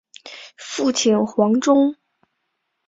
[0.57, 1.95] 父亲黄中。